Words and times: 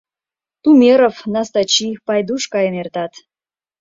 Тумеров, 0.63 1.15
Настачи, 1.33 1.89
Пайдуш 2.05 2.43
каен 2.53 2.75
эртат. 2.81 3.13